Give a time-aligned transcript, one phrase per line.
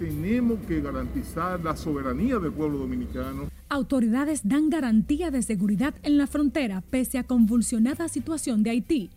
[0.00, 3.50] tenemos que garantizar la soberanía del pueblo dominicano.
[3.68, 9.10] Autoridades dan garantía de seguridad en la frontera pese a convulsionada situación de Haití.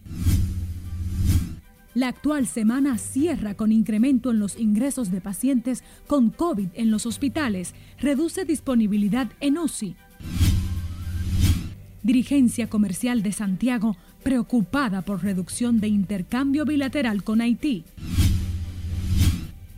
[1.95, 7.05] La actual semana cierra con incremento en los ingresos de pacientes con COVID en los
[7.05, 9.95] hospitales, reduce disponibilidad en UCI.
[12.01, 17.85] Dirigencia comercial de Santiago preocupada por reducción de intercambio bilateral con Haití.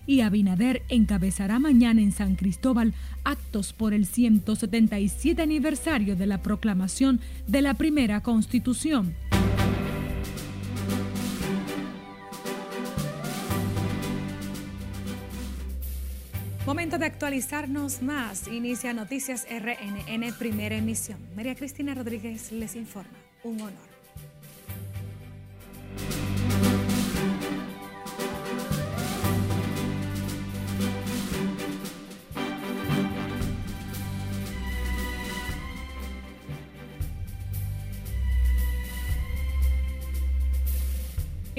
[0.08, 7.20] Y Abinader encabezará mañana en San Cristóbal actos por el 177 aniversario de la proclamación
[7.48, 9.16] de la primera constitución.
[16.66, 18.48] Momento de actualizarnos más.
[18.48, 21.20] Inicia Noticias RNN, primera emisión.
[21.36, 23.14] María Cristina Rodríguez les informa.
[23.44, 24.05] Un honor.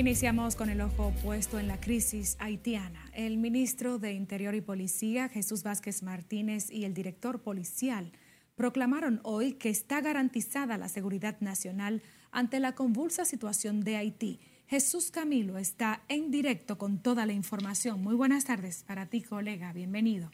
[0.06, 3.10] Iniciamos con el ojo puesto en la crisis haitiana.
[3.12, 8.12] El ministro de Interior y Policía, Jesús Vázquez Martínez, y el director policial
[8.54, 14.38] proclamaron hoy que está garantizada la seguridad nacional ante la convulsa situación de Haití.
[14.68, 18.00] Jesús Camilo está en directo con toda la información.
[18.00, 19.72] Muy buenas tardes para ti, colega.
[19.72, 20.30] Bienvenido.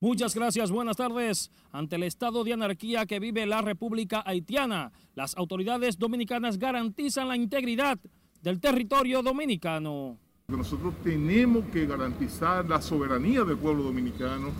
[0.00, 1.50] Muchas gracias, buenas tardes.
[1.72, 7.36] Ante el estado de anarquía que vive la República Haitiana, las autoridades dominicanas garantizan la
[7.36, 7.98] integridad
[8.46, 10.16] del territorio dominicano.
[10.46, 14.50] Nosotros tenemos que garantizar la soberanía del pueblo dominicano.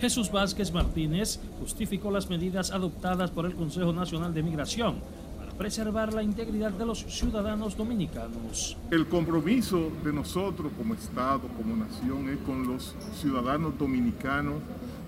[0.00, 5.02] Jesús Vázquez Martínez justificó las medidas adoptadas por el Consejo Nacional de Migración
[5.36, 8.78] para preservar la integridad de los ciudadanos dominicanos.
[8.90, 14.54] El compromiso de nosotros como Estado, como nación, es con los ciudadanos dominicanos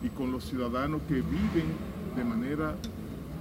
[0.02, 1.72] y con los ciudadanos que viven
[2.14, 2.74] de manera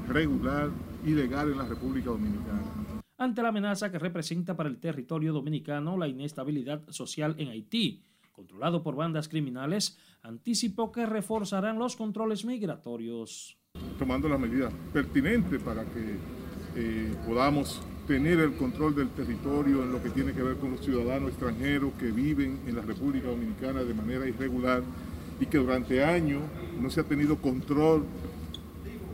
[0.07, 0.69] regular
[1.05, 2.94] y legal en la República Dominicana.
[3.17, 8.03] Ante la amenaza que representa para el territorio dominicano la inestabilidad social en Haití,
[8.33, 13.57] controlado por bandas criminales, anticipó que reforzarán los controles migratorios.
[13.97, 16.17] Tomando las medidas pertinentes para que
[16.75, 20.81] eh, podamos tener el control del territorio en lo que tiene que ver con los
[20.81, 24.83] ciudadanos extranjeros que viven en la República Dominicana de manera irregular
[25.39, 26.43] y que durante años
[26.81, 28.03] no se ha tenido control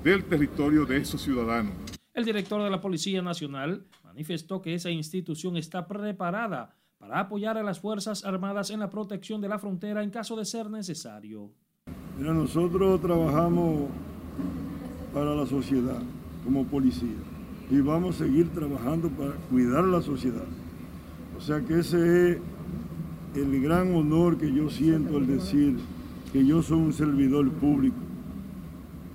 [0.03, 2.00] del territorio de esos ciudadanos.
[2.13, 7.63] El director de la Policía Nacional manifestó que esa institución está preparada para apoyar a
[7.63, 11.51] las Fuerzas Armadas en la protección de la frontera en caso de ser necesario.
[12.17, 13.89] Mira, nosotros trabajamos
[15.13, 16.01] para la sociedad
[16.43, 17.15] como policía
[17.69, 20.47] y vamos a seguir trabajando para cuidar la sociedad.
[21.37, 22.37] O sea que ese es
[23.35, 25.77] el gran honor que yo siento al decir
[26.33, 27.95] que yo soy un servidor público,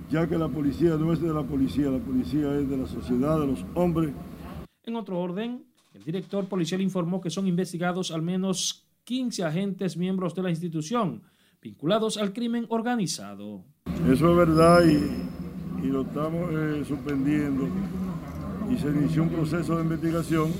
[0.09, 3.39] ya que la policía no es de la policía, la policía es de la sociedad,
[3.39, 4.13] de los hombres.
[4.83, 10.33] En otro orden, el director policial informó que son investigados al menos 15 agentes miembros
[10.35, 11.23] de la institución
[11.61, 13.65] vinculados al crimen organizado.
[14.09, 17.67] Eso es verdad y, lo estamos eh, suspendiendo
[18.69, 20.51] y se inició un proceso de investigación.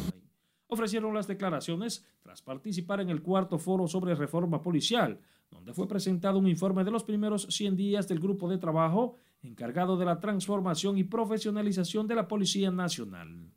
[0.67, 5.19] Ofrecieron las declaraciones tras participar en el cuarto foro sobre reforma policial,
[5.49, 9.97] donde fue presentado un informe de los primeros 100 días del grupo de trabajo encargado
[9.97, 13.51] de la transformación y profesionalización de la Policía Nacional.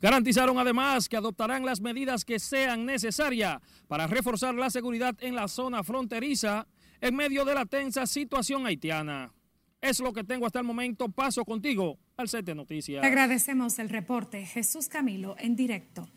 [0.00, 5.46] Garantizaron además que adoptarán las medidas que sean necesarias para reforzar la seguridad en la
[5.46, 6.66] zona fronteriza
[7.00, 9.32] en medio de la tensa situación haitiana.
[9.80, 11.08] Es lo que tengo hasta el momento.
[11.08, 13.04] Paso contigo al set noticias.
[13.04, 14.44] Agradecemos el reporte.
[14.44, 16.08] Jesús Camilo en directo.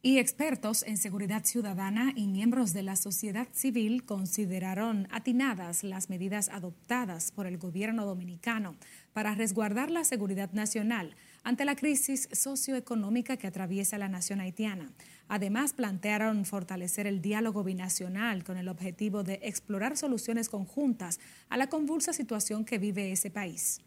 [0.00, 6.48] Y expertos en seguridad ciudadana y miembros de la sociedad civil consideraron atinadas las medidas
[6.50, 8.76] adoptadas por el gobierno dominicano
[9.12, 14.92] para resguardar la seguridad nacional ante la crisis socioeconómica que atraviesa la nación haitiana.
[15.26, 21.18] Además, plantearon fortalecer el diálogo binacional con el objetivo de explorar soluciones conjuntas
[21.48, 23.80] a la convulsa situación que vive ese país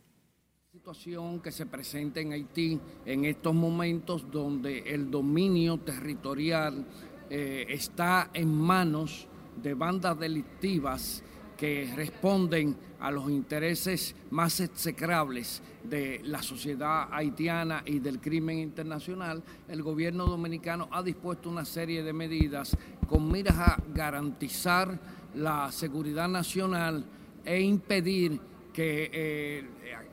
[0.82, 6.84] situación que se presenta en Haití en estos momentos donde el dominio territorial
[7.30, 9.28] eh, está en manos
[9.62, 11.22] de bandas delictivas
[11.56, 19.44] que responden a los intereses más execrables de la sociedad haitiana y del crimen internacional,
[19.68, 22.76] el gobierno dominicano ha dispuesto una serie de medidas
[23.08, 25.00] con miras a garantizar
[25.36, 27.06] la seguridad nacional
[27.46, 28.42] e impedir
[28.74, 29.64] que eh,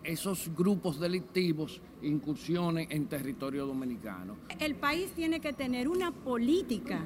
[0.04, 4.36] esos grupos delictivos incursionen en territorio dominicano.
[4.58, 7.04] El país tiene que tener una política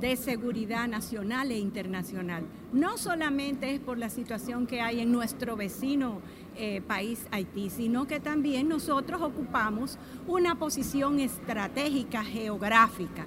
[0.00, 2.46] de seguridad nacional e internacional.
[2.72, 6.20] No solamente es por la situación que hay en nuestro vecino
[6.56, 13.26] eh, país Haití, sino que también nosotros ocupamos una posición estratégica geográfica.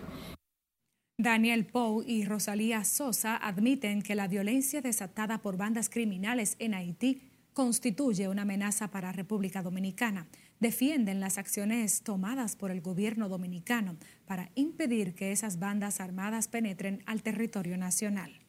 [1.17, 7.30] Daniel Pou y Rosalía Sosa admiten que la violencia desatada por bandas criminales en Haití
[7.53, 10.27] constituye una amenaza para República Dominicana.
[10.59, 17.03] Defienden las acciones tomadas por el gobierno dominicano para impedir que esas bandas armadas penetren
[17.05, 18.41] al territorio nacional.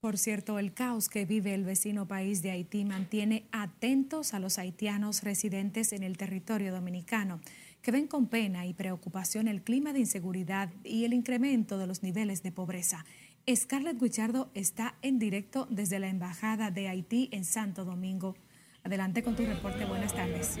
[0.00, 4.56] Por cierto, el caos que vive el vecino país de Haití mantiene atentos a los
[4.58, 7.40] haitianos residentes en el territorio dominicano,
[7.82, 12.04] que ven con pena y preocupación el clima de inseguridad y el incremento de los
[12.04, 13.04] niveles de pobreza.
[13.56, 18.34] Scarlett Guichardo está en directo desde la Embajada de Haití en Santo Domingo.
[18.84, 19.86] Adelante con tu reporte.
[19.86, 20.58] Buenas tardes.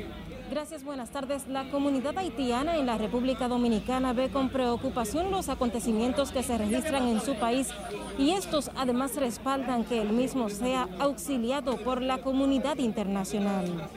[0.50, 1.46] Gracias, buenas tardes.
[1.48, 7.08] La comunidad haitiana en la República Dominicana ve con preocupación los acontecimientos que se registran
[7.08, 7.68] en su país
[8.18, 13.88] y estos además respaldan que el mismo sea auxiliado por la comunidad internacional.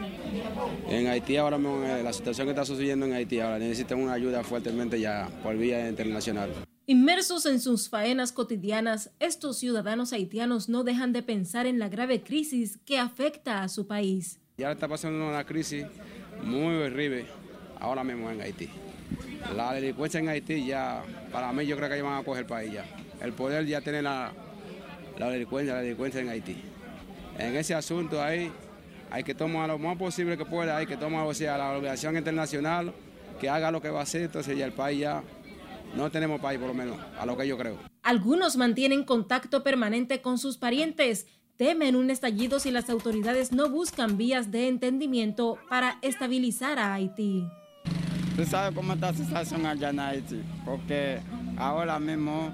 [0.88, 4.14] En Haití ahora mismo, eh, la situación que está sucediendo en Haití ahora necesitan una
[4.14, 6.52] ayuda fuertemente ya por vía internacional.
[6.88, 12.24] Inmersos en sus faenas cotidianas, estos ciudadanos haitianos no dejan de pensar en la grave
[12.24, 14.40] crisis que afecta a su país.
[14.58, 15.86] Ya está pasando una crisis
[16.44, 17.28] muy horrible
[17.80, 18.68] ahora mismo en Haití.
[19.56, 22.48] La delincuencia en Haití ya, para mí yo creo que ya van a coger el
[22.48, 22.86] país ya.
[23.22, 24.32] El poder ya tiene la,
[25.20, 26.58] la delincuencia, la delincuencia en Haití.
[27.38, 28.52] En ese asunto ahí
[29.12, 32.92] hay que tomar lo más posible que pueda, hay que tomar, o la organización internacional
[33.40, 35.24] que haga lo que va a hacer, entonces ya el país ya
[35.96, 37.78] no tenemos país, por lo menos, a lo que yo creo.
[38.04, 41.28] Algunos mantienen contacto permanente con sus parientes.
[41.58, 47.46] Temen un estallido si las autoridades no buscan vías de entendimiento para estabilizar a Haití.
[48.36, 50.42] ¿Tú sabes cómo está la situación allá en Haití?
[50.66, 51.20] Porque
[51.58, 52.54] ahora mismo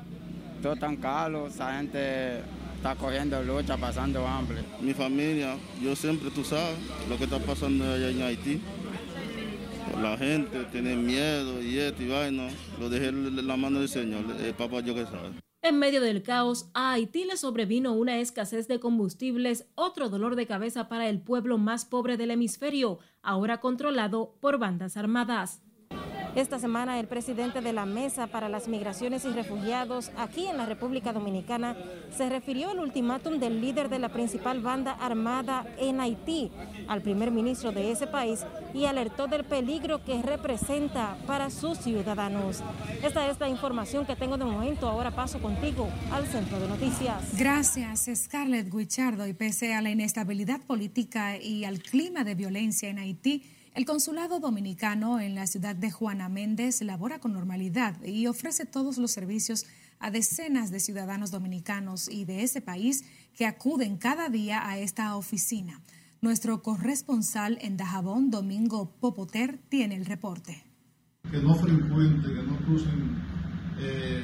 [0.62, 2.40] todo tan caro, esa gente
[2.76, 4.64] está cogiendo lucha, pasando hambre.
[4.82, 6.76] Mi familia, yo siempre, tú sabes,
[7.08, 8.62] lo que está pasando allá en Haití.
[10.02, 12.50] La gente tiene miedo y esto y vaina.
[12.80, 15.32] Lo dejé en la mano del Señor, el yo que sabe.
[15.64, 20.46] En medio del caos, a Haití le sobrevino una escasez de combustibles, otro dolor de
[20.46, 25.62] cabeza para el pueblo más pobre del hemisferio, ahora controlado por bandas armadas.
[26.36, 30.66] Esta semana el presidente de la Mesa para las Migraciones y Refugiados aquí en la
[30.66, 31.76] República Dominicana
[32.16, 36.52] se refirió al ultimátum del líder de la principal banda armada en Haití
[36.88, 42.64] al primer ministro de ese país y alertó del peligro que representa para sus ciudadanos.
[43.04, 44.88] Esta es la información que tengo de momento.
[44.88, 47.38] Ahora paso contigo al centro de noticias.
[47.38, 49.28] Gracias, Scarlett Guichardo.
[49.28, 53.44] Y pese a la inestabilidad política y al clima de violencia en Haití,
[53.78, 58.98] el consulado dominicano en la ciudad de Juana Méndez labora con normalidad y ofrece todos
[58.98, 59.68] los servicios
[60.00, 65.16] a decenas de ciudadanos dominicanos y de ese país que acuden cada día a esta
[65.16, 65.80] oficina.
[66.22, 70.64] Nuestro corresponsal en Dajabón, Domingo Popoter, tiene el reporte.
[71.30, 73.22] Que no frecuente, que no crucen
[73.80, 74.24] eh,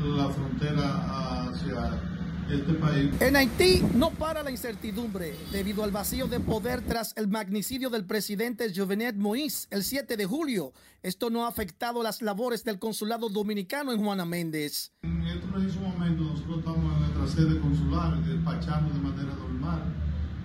[0.00, 2.11] la frontera hacia
[2.52, 7.88] este en Haití no para la incertidumbre debido al vacío de poder tras el magnicidio
[7.88, 10.72] del presidente Jovenel Moïse el 7 de julio.
[11.02, 14.92] Esto no ha afectado las labores del consulado dominicano en Juana Méndez.
[15.02, 19.82] En este preciso momento nosotros estamos en nuestra sede consular despachando de manera normal,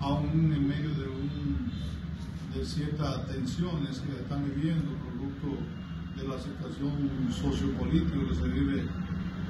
[0.00, 5.62] aún en medio de, de ciertas tensiones que están viviendo producto
[6.16, 8.88] de la situación sociopolítica que se vive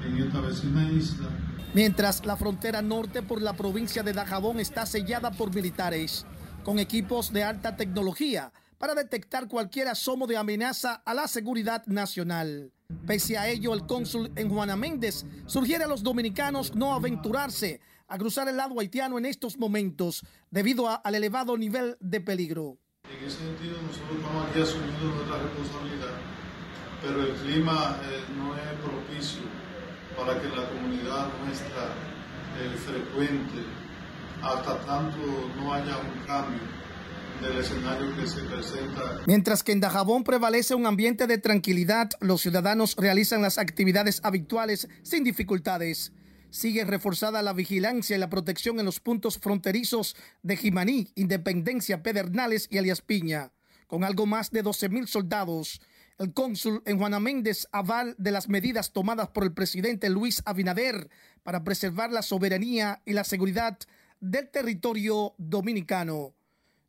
[0.05, 1.29] en esta vecina isla
[1.73, 6.25] mientras la frontera norte por la provincia de Dajabón está sellada por militares
[6.63, 12.71] con equipos de alta tecnología para detectar cualquier asomo de amenaza a la seguridad nacional.
[13.05, 18.17] Pese a ello, el cónsul en Juana Méndez sugiere a los dominicanos no aventurarse a
[18.17, 22.77] cruzar el lado haitiano en estos momentos debido al elevado nivel de peligro.
[23.03, 26.15] En ese sentido, nosotros estamos aquí asumiendo nuestra responsabilidad,
[27.01, 29.68] pero el clima eh, no es propicio
[30.19, 31.95] para que la comunidad nuestra
[32.59, 33.63] eh, frecuente
[34.43, 35.17] hasta tanto
[35.57, 36.59] no haya un cambio
[37.41, 39.21] del escenario que se presenta.
[39.25, 44.89] Mientras que en Dajabón prevalece un ambiente de tranquilidad, los ciudadanos realizan las actividades habituales
[45.03, 46.11] sin dificultades.
[46.49, 52.67] Sigue reforzada la vigilancia y la protección en los puntos fronterizos de Jimaní, Independencia, Pedernales
[52.69, 53.51] y Alias Piña,
[53.87, 55.79] con algo más de 12 mil soldados
[56.19, 61.09] el cónsul en Juana Méndez aval de las medidas tomadas por el presidente Luis Abinader
[61.43, 63.79] para preservar la soberanía y la seguridad
[64.19, 66.33] del territorio dominicano.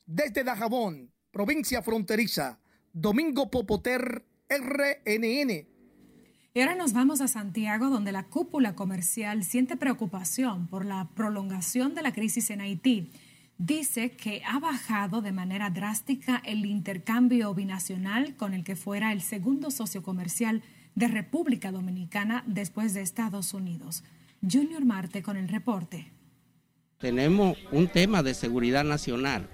[0.04, 2.58] Desde Dajabón, provincia fronteriza,
[2.92, 5.68] Domingo Popoter, RNN.
[6.52, 11.94] Y ahora nos vamos a Santiago, donde la cúpula comercial siente preocupación por la prolongación
[11.94, 13.12] de la crisis en Haití.
[13.62, 19.20] Dice que ha bajado de manera drástica el intercambio binacional con el que fuera el
[19.20, 20.62] segundo socio comercial
[20.94, 24.02] de República Dominicana después de Estados Unidos.
[24.40, 26.10] Junior Marte con el reporte.
[26.96, 29.46] Tenemos un tema de seguridad nacional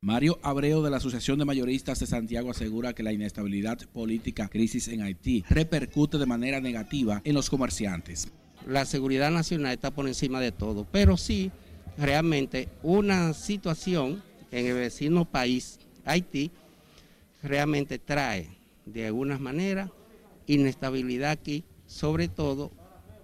[0.00, 4.86] Mario Abreu de la Asociación de Mayoristas de Santiago asegura que la inestabilidad política, crisis
[4.86, 8.28] en Haití, repercute de manera negativa en los comerciantes.
[8.64, 11.50] La seguridad nacional está por encima de todo, pero sí,
[11.98, 16.50] realmente una situación en el vecino país, Haití,
[17.42, 18.48] realmente trae
[18.86, 19.90] de alguna manera
[20.46, 22.72] inestabilidad aquí, sobre todo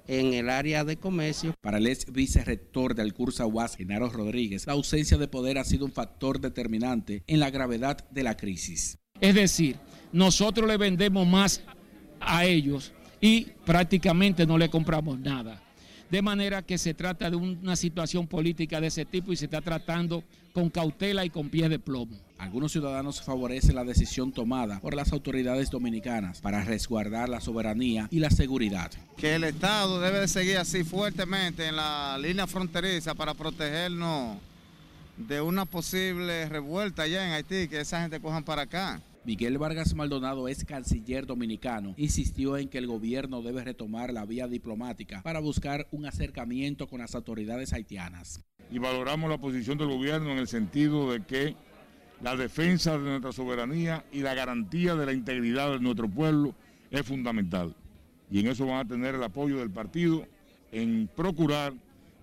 [0.06, 1.54] en el área de comercio.
[1.62, 5.86] Para el ex vicerrector del curso UAS, Genaro Rodríguez, la ausencia de poder ha sido
[5.86, 8.98] un factor determinante en la gravedad de la crisis.
[9.20, 9.76] Es decir,
[10.12, 11.62] nosotros le vendemos más
[12.20, 15.63] a ellos y prácticamente no le compramos nada.
[16.10, 19.60] De manera que se trata de una situación política de ese tipo y se está
[19.60, 22.16] tratando con cautela y con pie de plomo.
[22.38, 28.20] Algunos ciudadanos favorecen la decisión tomada por las autoridades dominicanas para resguardar la soberanía y
[28.20, 28.90] la seguridad.
[29.16, 34.36] Que el Estado debe de seguir así fuertemente en la línea fronteriza para protegernos
[35.16, 39.00] de una posible revuelta allá en Haití, que esa gente cojan para acá.
[39.24, 41.94] Miguel Vargas Maldonado es canciller dominicano.
[41.96, 46.98] Insistió en que el gobierno debe retomar la vía diplomática para buscar un acercamiento con
[47.00, 48.44] las autoridades haitianas.
[48.70, 51.56] Y valoramos la posición del gobierno en el sentido de que
[52.22, 56.54] la defensa de nuestra soberanía y la garantía de la integridad de nuestro pueblo
[56.90, 57.74] es fundamental.
[58.30, 60.26] Y en eso van a tener el apoyo del partido
[60.70, 61.72] en procurar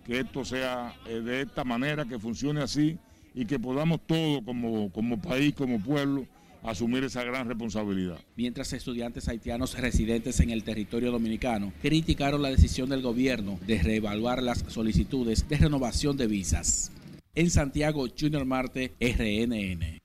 [0.05, 2.99] que esto sea eh, de esta manera, que funcione así
[3.33, 6.27] y que podamos todos como, como país, como pueblo,
[6.63, 8.19] asumir esa gran responsabilidad.
[8.35, 14.41] Mientras estudiantes haitianos residentes en el territorio dominicano criticaron la decisión del gobierno de reevaluar
[14.41, 16.91] las solicitudes de renovación de visas.
[17.33, 20.01] En Santiago, Junior Marte, RNN.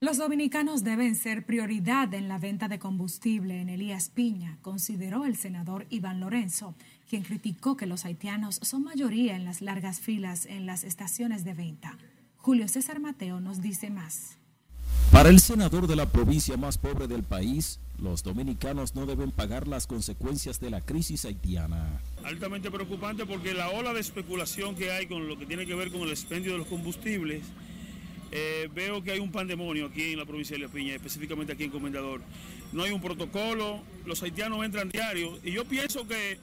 [0.00, 5.36] Los dominicanos deben ser prioridad en la venta de combustible en Elías Piña, consideró el
[5.36, 6.74] senador Iván Lorenzo,
[7.08, 11.54] quien criticó que los haitianos son mayoría en las largas filas en las estaciones de
[11.54, 11.96] venta.
[12.36, 14.38] Julio César Mateo nos dice más.
[15.14, 19.68] Para el senador de la provincia más pobre del país, los dominicanos no deben pagar
[19.68, 22.00] las consecuencias de la crisis haitiana.
[22.24, 25.92] Altamente preocupante porque la ola de especulación que hay con lo que tiene que ver
[25.92, 27.44] con el expendio de los combustibles,
[28.32, 31.62] eh, veo que hay un pandemonio aquí en la provincia de La Piña, específicamente aquí
[31.62, 32.20] en Comendador.
[32.72, 36.38] No hay un protocolo, los haitianos entran diario y yo pienso que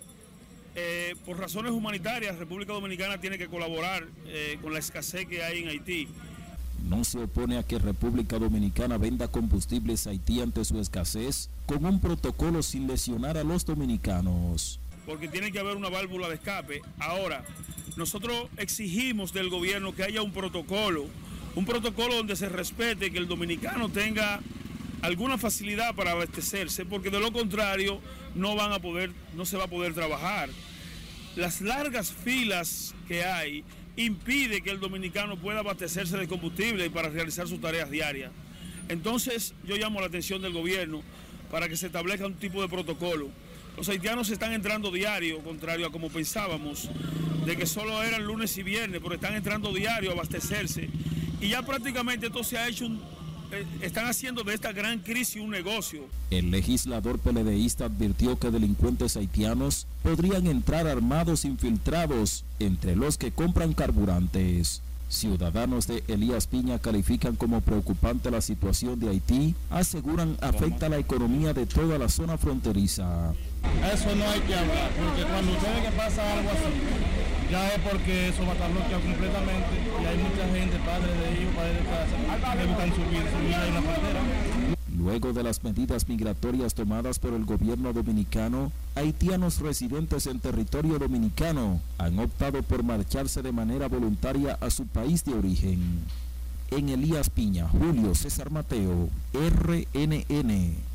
[0.75, 5.63] eh, por razones humanitarias República Dominicana tiene que colaborar eh, con la escasez que hay
[5.63, 6.07] en Haití
[6.83, 11.85] no se opone a que República Dominicana venda combustibles a Haití ante su escasez con
[11.85, 14.79] un protocolo sin lesionar a los dominicanos.
[15.05, 16.81] Porque tiene que haber una válvula de escape.
[16.99, 17.43] Ahora,
[17.95, 21.05] nosotros exigimos del gobierno que haya un protocolo,
[21.55, 24.39] un protocolo donde se respete que el dominicano tenga
[25.01, 27.99] alguna facilidad para abastecerse, porque de lo contrario
[28.35, 30.49] no van a poder, no se va a poder trabajar.
[31.35, 33.63] Las largas filas que hay
[34.05, 38.31] impide que el dominicano pueda abastecerse de combustible para realizar sus tareas diarias.
[38.89, 41.01] Entonces yo llamo la atención del gobierno
[41.49, 43.29] para que se establezca un tipo de protocolo.
[43.77, 46.89] Los haitianos están entrando diario, contrario a como pensábamos,
[47.45, 50.89] de que solo eran lunes y viernes, pero están entrando diario a abastecerse.
[51.39, 53.01] Y ya prácticamente esto se ha hecho un,
[53.81, 56.01] están haciendo de esta gran crisis un negocio.
[56.29, 63.73] El legislador peledeísta advirtió que delincuentes haitianos podrían entrar armados infiltrados entre los que compran
[63.73, 64.81] carburantes.
[65.11, 71.53] Ciudadanos de Elías Piña califican como preocupante la situación de Haití, aseguran afecta la economía
[71.53, 73.33] de toda la zona fronteriza.
[73.93, 78.29] Eso no hay que hablar, porque cuando usted que pasa algo así, ya es porque
[78.29, 79.69] eso va a estar bloqueado completamente
[80.01, 83.45] y hay mucha gente, padres de hijos, padres de casa, que buscan su vida, su
[83.45, 84.21] vida en la frontera.
[84.97, 91.81] Luego de las medidas migratorias tomadas por el gobierno dominicano, haitianos residentes en territorio dominicano
[91.97, 96.05] han optado por marcharse de manera voluntaria a su país de origen.
[96.69, 100.90] En Elías Piña, Julio César Mateo, RNN.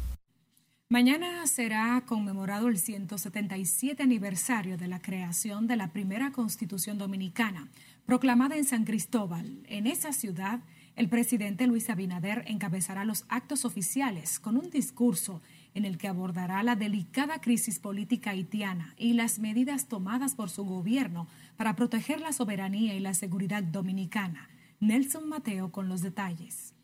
[0.88, 7.66] Mañana será conmemorado el 177 aniversario de la creación de la primera constitución dominicana,
[8.04, 9.64] proclamada en San Cristóbal.
[9.66, 10.60] En esa ciudad,
[10.94, 15.42] el presidente Luis Abinader encabezará los actos oficiales con un discurso
[15.74, 20.64] en el que abordará la delicada crisis política haitiana y las medidas tomadas por su
[20.64, 21.26] gobierno
[21.56, 24.48] para proteger la soberanía y la seguridad dominicana.
[24.78, 26.75] Nelson Mateo con los detalles.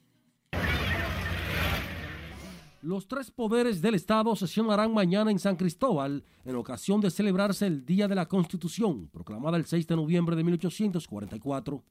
[2.83, 7.87] Los tres poderes del Estado sesionarán mañana en San Cristóbal en ocasión de celebrarse el
[7.87, 11.85] Día de la Constitución, proclamada el 6 de noviembre de 1844.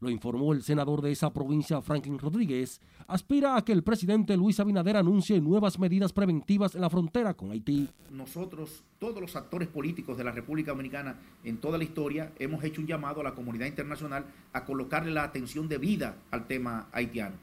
[0.00, 4.58] Lo informó el senador de esa provincia, Franklin Rodríguez, aspira a que el presidente Luis
[4.58, 7.90] Abinader anuncie nuevas medidas preventivas en la frontera con Haití.
[8.10, 12.80] Nosotros, todos los actores políticos de la República Dominicana en toda la historia, hemos hecho
[12.80, 14.24] un llamado a la comunidad internacional
[14.54, 17.36] a colocarle la atención debida al tema haitiano.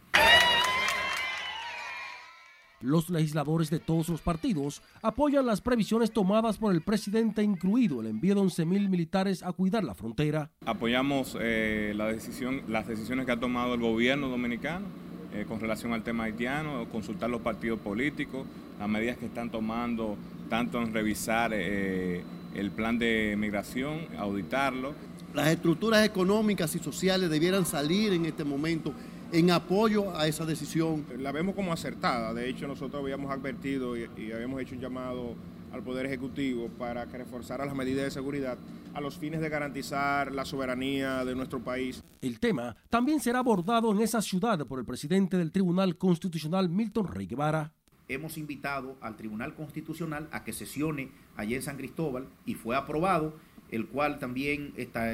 [2.81, 8.07] Los legisladores de todos los partidos apoyan las previsiones tomadas por el presidente, incluido el
[8.07, 10.49] envío de 11.000 militares a cuidar la frontera.
[10.65, 14.85] Apoyamos eh, la decisión, las decisiones que ha tomado el gobierno dominicano
[15.33, 18.45] eh, con relación al tema haitiano, consultar los partidos políticos,
[18.79, 20.17] las medidas que están tomando,
[20.49, 22.21] tanto en revisar eh,
[22.53, 24.93] el plan de migración, auditarlo.
[25.33, 28.93] Las estructuras económicas y sociales debieran salir en este momento
[29.31, 31.05] en apoyo a esa decisión.
[31.19, 35.35] La vemos como acertada, de hecho nosotros habíamos advertido y, habíamos hecho un llamado
[35.71, 38.57] al Poder Ejecutivo para que reforzara las medidas de seguridad
[38.93, 42.03] a los fines de garantizar la soberanía de nuestro país.
[42.21, 47.07] El tema también será abordado en esa ciudad por el presidente del Tribunal Constitucional, Milton
[47.07, 47.71] Rey Guevara.
[48.09, 53.37] Hemos invitado al Tribunal Constitucional a que sesione allí en San Cristóbal y fue aprobado,
[53.69, 54.73] el cual también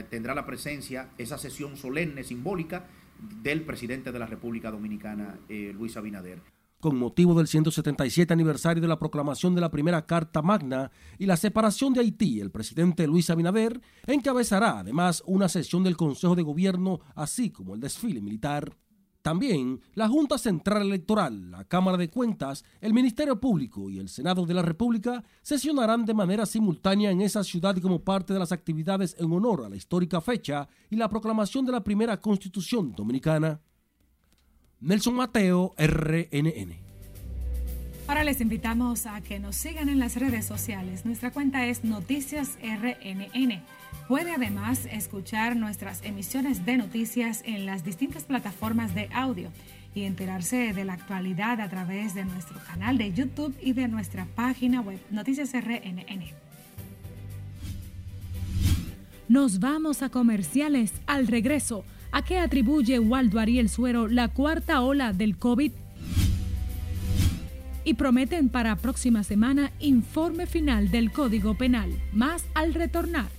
[0.10, 2.88] tendrá la presencia, esa sesión solemne, simbólica,
[3.44, 6.42] del presidente de la República Dominicana, eh, Luis Abinader.
[6.80, 11.36] Con motivo del 177 aniversario de la proclamación de la primera Carta Magna y la
[11.36, 17.00] separación de Haití, el presidente Luis Abinader encabezará además una sesión del Consejo de Gobierno,
[17.16, 18.78] así como el desfile militar.
[19.28, 24.46] También la Junta Central Electoral, la Cámara de Cuentas, el Ministerio Público y el Senado
[24.46, 29.18] de la República sesionarán de manera simultánea en esa ciudad como parte de las actividades
[29.20, 33.60] en honor a la histórica fecha y la proclamación de la primera Constitución Dominicana.
[34.80, 36.78] Nelson Mateo, RNN.
[38.08, 41.06] Ahora les invitamos a que nos sigan en las redes sociales.
[41.06, 43.62] Nuestra cuenta es Noticias RNN.
[44.08, 49.52] Puede además escuchar nuestras emisiones de noticias en las distintas plataformas de audio
[49.94, 54.26] y enterarse de la actualidad a través de nuestro canal de YouTube y de nuestra
[54.36, 56.24] página web Noticias RNN.
[59.28, 61.84] Nos vamos a comerciales al regreso.
[62.12, 65.74] ¿A qué atribuye Waldo Ariel Suero la cuarta ola del COVID?
[67.84, 71.92] Y prometen para próxima semana informe final del Código Penal.
[72.14, 73.37] Más al retornar.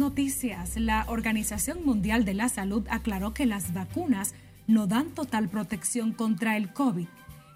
[0.00, 0.76] Noticias.
[0.76, 4.34] La Organización Mundial de la Salud aclaró que las vacunas
[4.66, 7.06] no dan total protección contra el COVID.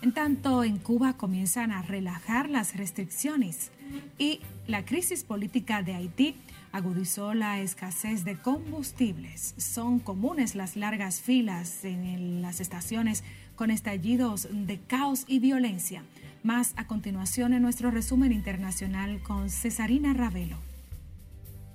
[0.03, 3.73] En tanto, en Cuba comienzan a relajar las restricciones
[4.19, 6.37] y la crisis política de Haití
[6.71, 9.55] agudizó la escasez de combustibles.
[9.57, 13.25] Son comunes las largas filas en las estaciones
[13.57, 16.03] con estallidos de caos y violencia.
[16.43, 20.74] Más a continuación en nuestro resumen internacional con Cesarina Ravelo.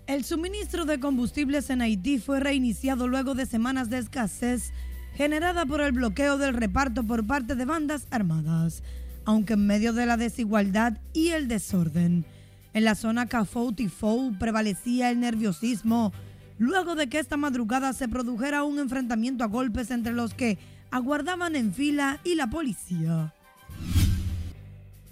[0.09, 4.73] El suministro de combustibles en Haití fue reiniciado luego de semanas de escasez
[5.13, 8.81] generada por el bloqueo del reparto por parte de bandas armadas,
[9.23, 12.25] aunque en medio de la desigualdad y el desorden.
[12.73, 16.11] En la zona Cafou-Tifou prevalecía el nerviosismo
[16.57, 20.57] luego de que esta madrugada se produjera un enfrentamiento a golpes entre los que
[20.89, 23.35] aguardaban en fila y la policía.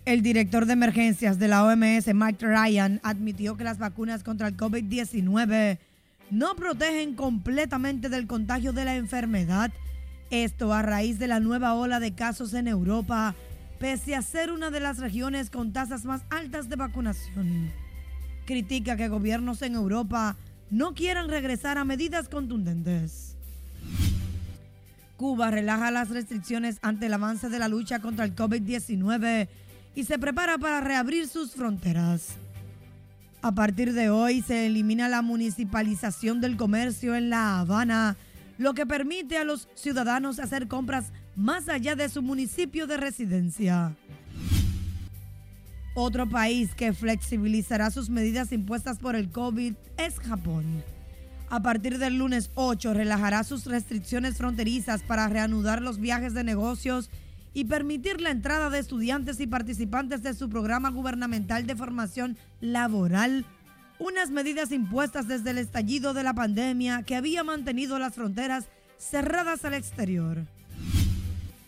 [0.07, 4.55] El director de emergencias de la OMS, Mike Ryan, admitió que las vacunas contra el
[4.55, 5.79] COVID-19
[6.31, 9.69] no protegen completamente del contagio de la enfermedad.
[10.29, 13.35] Esto a raíz de la nueva ola de casos en Europa,
[13.79, 17.69] pese a ser una de las regiones con tasas más altas de vacunación.
[18.45, 20.37] Critica que gobiernos en Europa
[20.71, 23.35] no quieran regresar a medidas contundentes.
[25.17, 29.49] Cuba relaja las restricciones ante el avance de la lucha contra el COVID-19
[29.97, 32.35] y se prepara para reabrir sus fronteras.
[33.41, 38.15] A partir de hoy se elimina la municipalización del comercio en La Habana,
[38.59, 43.95] lo que permite a los ciudadanos hacer compras más allá de su municipio de residencia.
[45.95, 50.83] Otro país que flexibilizará sus medidas impuestas por el COVID es Japón.
[51.49, 57.09] A partir del lunes 8 relajará sus restricciones fronterizas para reanudar los viajes de negocios
[57.57, 63.45] y permitir la entrada de estudiantes y participantes de su programa gubernamental de formación laboral,
[63.97, 68.67] unas medidas impuestas desde el estallido de la pandemia que había mantenido las fronteras
[68.99, 70.45] cerradas al exterior.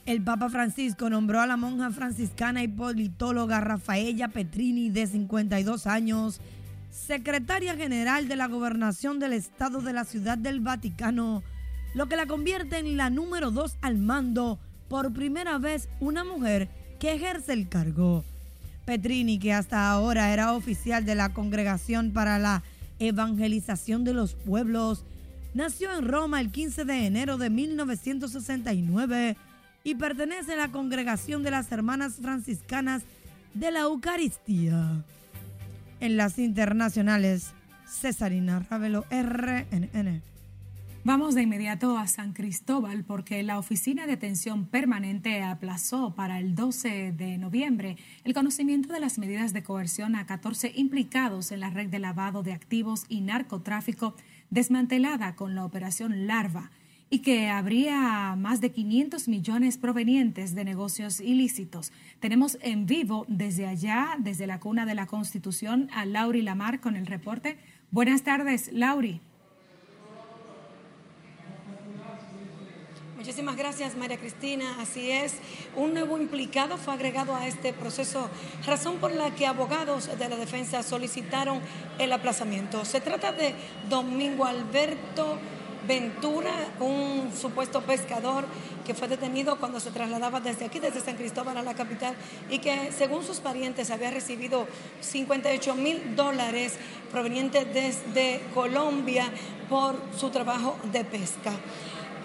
[0.06, 6.39] El Papa Francisco nombró a la monja franciscana y politóloga Rafaella Petrini, de 52 años,
[6.91, 11.41] secretaria general de la gobernación del Estado de la Ciudad del Vaticano,
[11.95, 16.67] lo que la convierte en la número dos al mando, por primera vez una mujer
[16.99, 18.25] que ejerce el cargo.
[18.86, 22.63] Petrini, que hasta ahora era oficial de la Congregación para la
[22.97, 25.06] Evangelización de los Pueblos,
[25.54, 29.38] nació en Roma el 15 de enero de 1969
[29.84, 33.04] y pertenece a la Congregación de las Hermanas Franciscanas
[33.54, 35.04] de la Eucaristía.
[35.99, 37.52] En las internacionales,
[37.88, 40.29] Cesarina Ravelo, RNN.
[41.10, 46.54] Vamos de inmediato a San Cristóbal porque la Oficina de Atención Permanente aplazó para el
[46.54, 51.72] 12 de noviembre el conocimiento de las medidas de coerción a 14 implicados en la
[51.72, 54.13] red de lavado de activos y narcotráfico
[54.52, 56.69] desmantelada con la operación Larva
[57.10, 61.91] y que habría más de 500 millones provenientes de negocios ilícitos.
[62.19, 66.95] Tenemos en vivo desde allá, desde la cuna de la Constitución, a Lauri Lamar con
[66.95, 67.58] el reporte.
[67.89, 69.22] Buenas tardes, Lauri.
[73.30, 74.78] Muchísimas gracias, María Cristina.
[74.82, 75.36] Así es,
[75.76, 78.28] un nuevo implicado fue agregado a este proceso,
[78.65, 81.62] razón por la que abogados de la defensa solicitaron
[82.00, 82.84] el aplazamiento.
[82.86, 83.54] Se trata de
[83.88, 85.38] Domingo Alberto
[85.88, 88.46] Ventura, un supuesto pescador
[88.84, 92.15] que fue detenido cuando se trasladaba desde aquí, desde San Cristóbal a la capital,
[92.50, 94.68] y que según sus parientes había recibido
[95.02, 96.74] 58 mil dólares
[97.12, 99.32] provenientes desde Colombia
[99.70, 101.52] por su trabajo de pesca.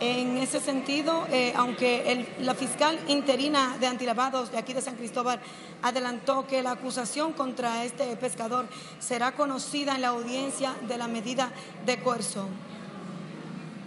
[0.00, 5.40] En ese sentido, eh, aunque la fiscal interina de antilavados de aquí de San Cristóbal
[5.82, 8.66] adelantó que la acusación contra este pescador
[8.98, 11.52] será conocida en la audiencia de la medida
[11.86, 12.48] de coerción.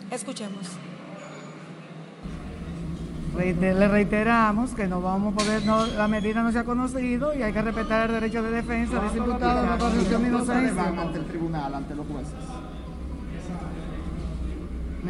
[0.09, 0.67] Escuchemos.
[3.37, 5.63] Le reiteramos que no vamos a poder,
[5.95, 9.07] la medida no se ha conocido y hay que respetar el derecho de defensa de
[9.07, 10.87] ese imputado no presunción de inocencia.
[10.87, 12.33] ante el tribunal, ante los jueces?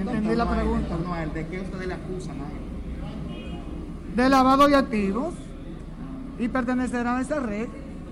[0.04, 0.96] No entendí la pregunta.
[1.04, 2.38] No, el de qué ustedes le acusan
[4.16, 5.34] De lavado de activos
[6.38, 7.68] y pertenecerán a esa red.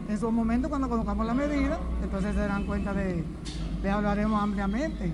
[0.09, 3.23] En su momento, cuando colocamos la medida, entonces se darán cuenta de,
[3.81, 5.11] de hablaremos ampliamente.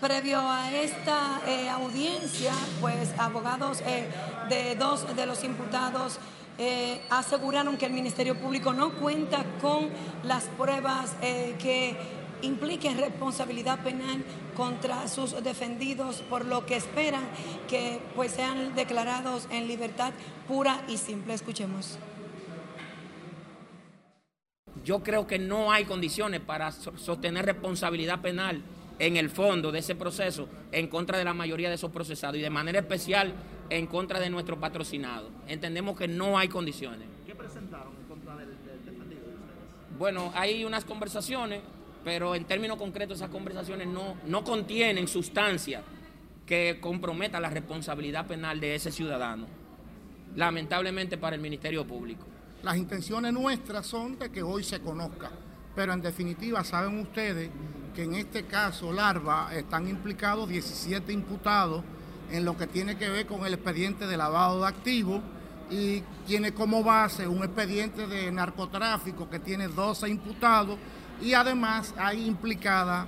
[0.00, 4.08] Previo a esta eh, audiencia, pues abogados eh,
[4.48, 6.18] de dos de los imputados
[6.58, 9.88] eh, aseguraron que el Ministerio Público no cuenta con
[10.24, 11.96] las pruebas eh, que
[12.42, 14.22] impliquen responsabilidad penal
[14.56, 17.22] contra sus defendidos, por lo que esperan
[17.68, 20.12] que pues sean declarados en libertad
[20.46, 21.34] pura y simple.
[21.34, 21.98] Escuchemos.
[24.84, 28.62] Yo creo que no hay condiciones para sostener responsabilidad penal
[28.98, 32.40] en el fondo de ese proceso en contra de la mayoría de esos procesados y
[32.40, 33.32] de manera especial
[33.70, 35.30] en contra de nuestro patrocinado.
[35.46, 37.08] Entendemos que no hay condiciones.
[37.26, 38.48] ¿Qué presentaron en contra del,
[38.84, 39.98] defendido de ustedes?
[39.98, 41.60] Bueno, hay unas conversaciones,
[42.04, 45.82] pero en términos concretos esas conversaciones no, no contienen sustancia
[46.46, 49.46] que comprometa la responsabilidad penal de ese ciudadano,
[50.34, 52.26] lamentablemente para el Ministerio Público.
[52.62, 55.30] Las intenciones nuestras son de que hoy se conozca,
[55.74, 57.50] pero en definitiva saben ustedes
[57.94, 61.82] que en este caso Larva están implicados 17 imputados
[62.32, 65.20] en lo que tiene que ver con el expediente de lavado de activos
[65.70, 70.78] y tiene como base un expediente de narcotráfico que tiene 12 imputados
[71.20, 73.06] y además hay implicadas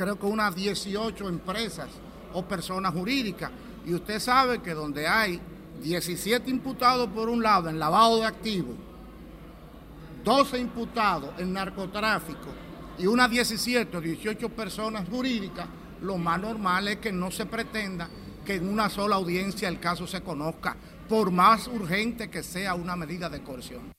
[0.00, 1.90] creo que unas 18 empresas
[2.32, 3.50] o personas jurídicas.
[3.84, 5.38] Y usted sabe que donde hay
[5.82, 8.76] 17 imputados por un lado en lavado de activos,
[10.24, 12.48] 12 imputados en narcotráfico
[12.98, 15.66] y unas 17 o 18 personas jurídicas,
[16.00, 18.08] lo más normal es que no se pretenda
[18.50, 20.76] que en una sola audiencia el caso se conozca,
[21.08, 23.92] por más urgente que sea una medida de coerción.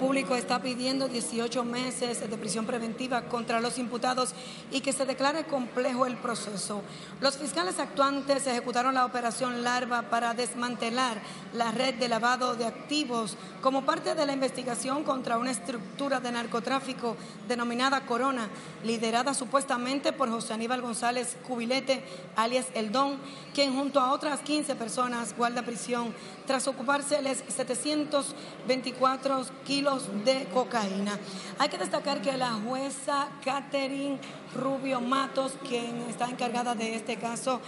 [0.00, 4.32] Público está pidiendo 18 meses de prisión preventiva contra los imputados
[4.72, 6.80] y que se declare complejo el proceso.
[7.20, 11.18] Los fiscales actuantes ejecutaron la operación Larva para desmantelar
[11.52, 16.32] la red de lavado de activos como parte de la investigación contra una estructura de
[16.32, 18.48] narcotráfico denominada Corona,
[18.82, 22.02] liderada supuestamente por José Aníbal González Cubilete,
[22.36, 23.18] alias El Don,
[23.52, 26.14] quien junto a otras 15 personas guarda prisión
[26.46, 31.18] tras ocupárseles 724 kilos de cocaína.
[31.58, 34.18] Hay que destacar que la jueza Catherine
[34.54, 37.60] Rubio Matos, quien está encargada de este caso,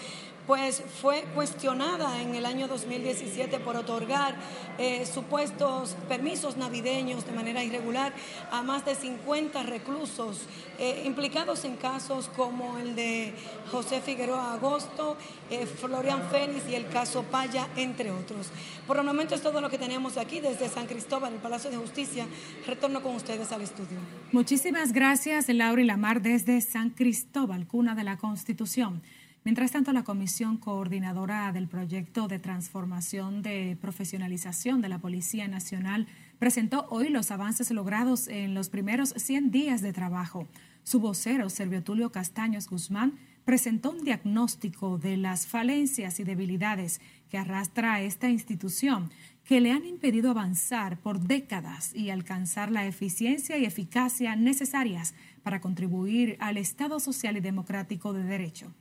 [0.46, 4.34] pues fue cuestionada en el año 2017 por otorgar
[4.78, 8.12] eh, supuestos permisos navideños de manera irregular
[8.50, 10.40] a más de 50 reclusos
[10.78, 13.32] eh, implicados en casos como el de
[13.70, 15.16] José Figueroa Agosto,
[15.50, 18.48] eh, Florian Félix y el caso Paya, entre otros.
[18.86, 21.76] Por el momento es todo lo que tenemos aquí desde San Cristóbal, el Palacio de
[21.76, 22.26] Justicia.
[22.66, 23.98] Retorno con ustedes al estudio.
[24.32, 29.02] Muchísimas gracias, Laura y Lamar, desde San Cristóbal, cuna de la Constitución.
[29.44, 36.06] Mientras tanto, la Comisión Coordinadora del Proyecto de Transformación de Profesionalización de la Policía Nacional
[36.38, 40.46] presentó hoy los avances logrados en los primeros 100 días de trabajo.
[40.84, 47.36] Su vocero, Servio Tulio Castaños Guzmán, presentó un diagnóstico de las falencias y debilidades que
[47.36, 49.10] arrastra esta institución
[49.44, 55.60] que le han impedido avanzar por décadas y alcanzar la eficiencia y eficacia necesarias para
[55.60, 58.72] contribuir al Estado social y democrático de derecho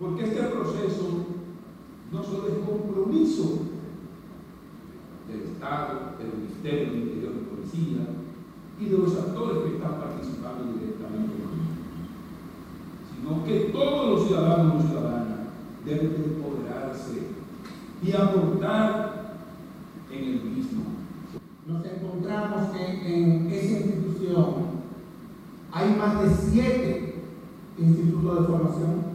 [0.00, 1.26] porque este proceso
[2.10, 3.58] no solo es compromiso
[5.28, 8.06] del Estado, del Ministerio del Interior de Policía
[8.80, 11.70] y de los actores que están participando directamente en
[13.14, 15.38] sino que todos los ciudadanos y ciudadanas
[15.84, 17.28] deben empoderarse
[18.02, 19.36] y aportar
[20.10, 20.82] en el mismo.
[21.66, 24.54] Nos encontramos que en esa institución
[25.70, 27.22] hay más de siete
[27.78, 29.09] institutos de formación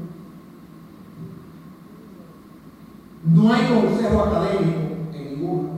[3.36, 4.80] No hay consejo académico
[5.14, 5.70] en ninguno.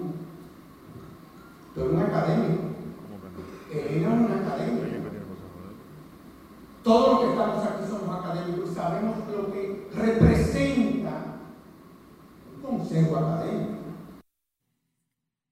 [1.74, 2.62] Pero un académico.
[3.74, 4.86] Era un académico.
[6.84, 11.40] Todos los que estamos aquí somos académicos y sabemos lo que representa
[12.56, 13.74] un consejo académico.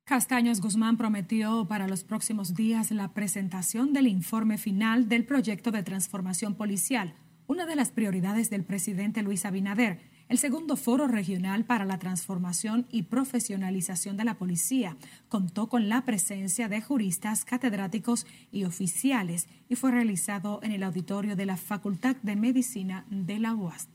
[0.06, 5.82] Castaños Guzmán prometió para los próximos días la presentación del informe final del proyecto de
[5.82, 7.16] transformación policial,
[7.48, 12.88] una de las prioridades del presidente Luis Abinader el segundo foro regional para la transformación
[12.90, 14.98] y profesionalización de la policía
[15.30, 21.36] contó con la presencia de juristas, catedráticos y oficiales y fue realizado en el auditorio
[21.36, 23.88] de la Facultad de Medicina de la UAS.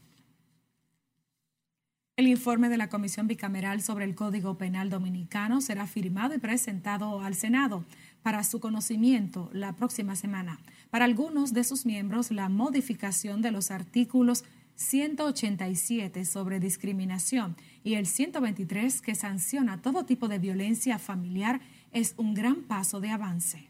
[2.16, 7.22] El informe de la Comisión Bicameral sobre el Código Penal Dominicano será firmado y presentado
[7.22, 7.84] al Senado
[8.22, 10.60] para su conocimiento la próxima semana.
[10.90, 14.44] Para algunos de sus miembros, la modificación de los artículos
[14.80, 21.60] 187 sobre discriminación y el 123 que sanciona todo tipo de violencia familiar
[21.92, 23.68] es un gran paso de avance.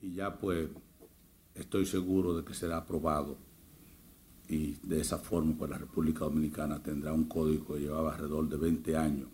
[0.00, 0.68] Y ya pues
[1.54, 3.38] estoy seguro de que será aprobado
[4.48, 8.56] y de esa forma pues la República Dominicana tendrá un código que llevaba alrededor de
[8.56, 9.28] 20 años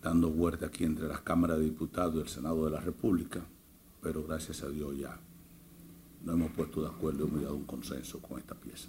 [0.00, 3.44] dando vuelta aquí entre las cámaras de diputados y el Senado de la República,
[4.00, 5.18] pero gracias a Dios ya
[6.24, 8.88] no hemos puesto de acuerdo y hemos llegado a un consenso con esta pieza.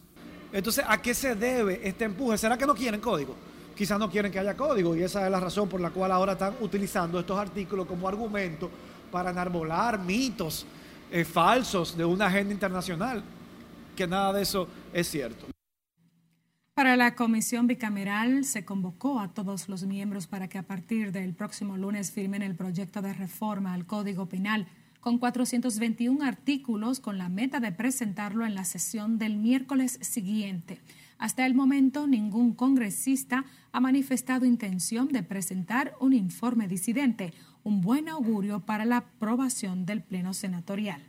[0.52, 2.38] Entonces, ¿a qué se debe este empuje?
[2.38, 3.36] ¿Será que no quieren código?
[3.76, 6.34] Quizás no quieren que haya código y esa es la razón por la cual ahora
[6.34, 8.71] están utilizando estos artículos como argumento
[9.12, 10.65] para enarbolar mitos
[11.12, 13.21] eh, falsos de una agenda internacional,
[13.95, 15.48] que nada de eso es cierto.
[16.74, 21.34] Para la comisión bicameral se convocó a todos los miembros para que a partir del
[21.34, 24.67] próximo lunes firmen el proyecto de reforma al Código Penal
[25.05, 30.81] con 421 artículos con la meta de presentarlo en la sesión del miércoles siguiente.
[31.19, 38.09] Hasta el momento, ningún congresista ha manifestado intención de presentar un informe disidente, un buen
[38.09, 41.03] augurio para la aprobación del Pleno Senatorial.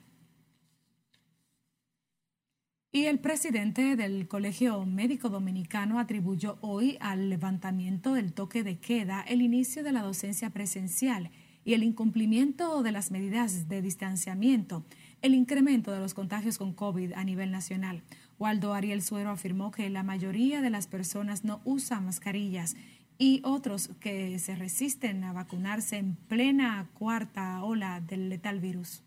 [2.92, 9.22] Y el presidente del Colegio Médico Dominicano atribuyó hoy al levantamiento del toque de queda
[9.22, 11.30] el inicio de la docencia presencial
[11.66, 14.84] y el incumplimiento de las medidas de distanciamiento,
[15.20, 18.02] el incremento de los contagios con COVID a nivel nacional.
[18.38, 22.76] Waldo Ariel Suero afirmó que la mayoría de las personas no usan mascarillas
[23.18, 29.02] y otros que se resisten a vacunarse en plena cuarta ola del letal virus.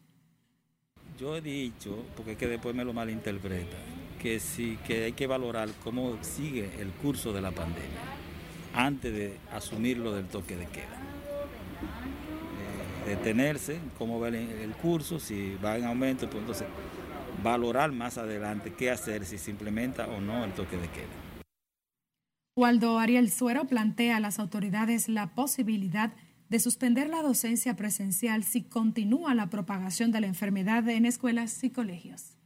[1.18, 3.78] Yo he dicho, porque es que después me lo malinterpreta,
[4.22, 8.04] que sí, que hay que valorar cómo sigue el curso de la pandemia
[8.74, 10.99] antes de asumir lo del toque de queda
[13.06, 16.68] detenerse, cómo ver el curso, si va en aumento, pues entonces
[17.44, 21.44] valorar más adelante qué hacer, si se implementa o no el toque de queda.
[22.56, 26.12] Waldo Ariel Suero plantea a las autoridades la posibilidad
[26.50, 31.70] de suspender la docencia presencial si continúa la propagación de la enfermedad en escuelas y
[31.70, 32.39] colegios.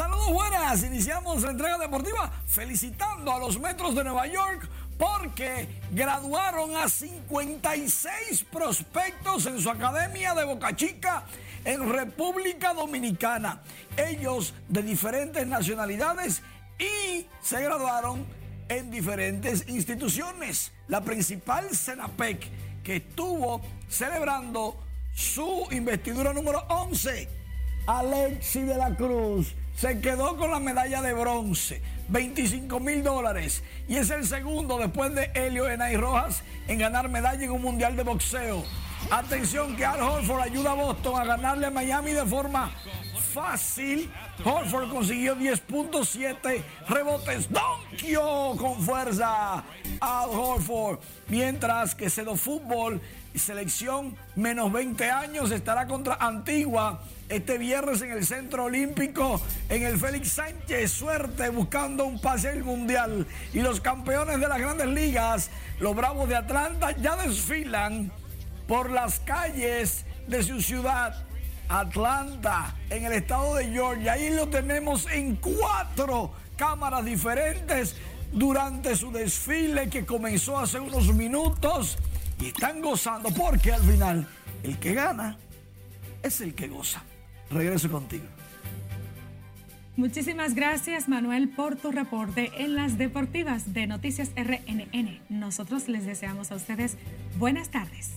[0.00, 6.74] Saludos buenas, iniciamos la entrega deportiva felicitando a los Metros de Nueva York porque graduaron
[6.74, 11.24] a 56 prospectos en su academia de Boca Chica
[11.66, 13.60] en República Dominicana.
[13.94, 16.40] Ellos de diferentes nacionalidades
[16.78, 18.24] y se graduaron
[18.70, 20.72] en diferentes instituciones.
[20.88, 22.48] La principal, Senapec,
[22.82, 24.82] que estuvo celebrando
[25.12, 27.28] su investidura número 11.
[27.86, 33.96] Alexi de la Cruz se quedó con la medalla de bronce, 25 mil dólares, y
[33.96, 38.02] es el segundo después de Helio Enay Rojas en ganar medalla en un mundial de
[38.02, 38.64] boxeo.
[39.10, 42.70] Atención que Al Horford ayuda a Boston a ganarle a Miami de forma
[43.32, 44.10] fácil.
[44.44, 47.48] Horford consiguió 10.7 rebotes.
[47.50, 49.64] Donkio con fuerza.
[50.00, 50.98] Al Horford.
[51.28, 53.00] Mientras que Cedo Fútbol
[53.34, 59.98] selección menos 20 años estará contra Antigua este viernes en el Centro Olímpico en el
[59.98, 60.90] Félix Sánchez.
[60.90, 63.26] Suerte buscando un pase al Mundial.
[63.52, 68.10] Y los campeones de las grandes ligas, los Bravos de Atlanta, ya desfilan
[68.66, 71.29] por las calles de su ciudad.
[71.70, 74.14] Atlanta, en el estado de Georgia.
[74.14, 77.96] Ahí lo tenemos en cuatro cámaras diferentes
[78.32, 81.96] durante su desfile que comenzó hace unos minutos
[82.40, 84.26] y están gozando porque al final
[84.64, 85.38] el que gana
[86.22, 87.02] es el que goza.
[87.50, 88.24] Regreso contigo.
[89.96, 95.20] Muchísimas gracias Manuel por tu reporte en las deportivas de Noticias RNN.
[95.28, 96.96] Nosotros les deseamos a ustedes
[97.38, 98.10] buenas tardes.